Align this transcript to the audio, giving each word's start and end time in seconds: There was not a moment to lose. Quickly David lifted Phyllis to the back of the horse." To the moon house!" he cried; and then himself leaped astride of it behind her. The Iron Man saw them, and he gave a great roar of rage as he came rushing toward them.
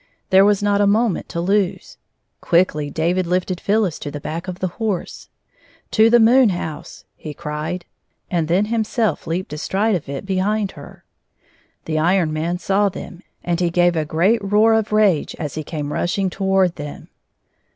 There 0.31 0.43
was 0.43 0.63
not 0.63 0.81
a 0.81 0.87
moment 0.87 1.29
to 1.29 1.39
lose. 1.39 1.97
Quickly 2.41 2.89
David 2.89 3.27
lifted 3.27 3.61
Phyllis 3.61 3.99
to 3.99 4.09
the 4.09 4.19
back 4.19 4.47
of 4.47 4.57
the 4.57 4.67
horse." 4.81 5.29
To 5.91 6.09
the 6.09 6.19
moon 6.19 6.49
house!" 6.49 7.05
he 7.15 7.35
cried; 7.35 7.85
and 8.27 8.47
then 8.47 8.65
himself 8.65 9.27
leaped 9.27 9.53
astride 9.53 9.93
of 9.93 10.09
it 10.09 10.25
behind 10.25 10.71
her. 10.71 11.03
The 11.85 11.99
Iron 11.99 12.33
Man 12.33 12.57
saw 12.57 12.89
them, 12.89 13.21
and 13.43 13.59
he 13.59 13.69
gave 13.69 13.95
a 13.95 14.03
great 14.03 14.43
roar 14.43 14.73
of 14.73 14.91
rage 14.91 15.35
as 15.37 15.53
he 15.53 15.63
came 15.63 15.93
rushing 15.93 16.31
toward 16.31 16.77
them. 16.77 17.09